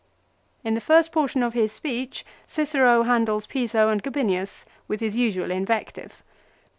In 0.63 0.73
the 0.73 0.81
first 0.81 1.11
portion 1.11 1.43
of 1.43 1.53
his 1.53 1.71
speech 1.71 2.25
Cicero 2.47 3.03
handles 3.03 3.45
Piso 3.45 3.89
and 3.89 4.01
Gabinius 4.01 4.65
with 4.87 4.99
his 4.99 5.15
usual 5.15 5.51
invective. 5.51 6.23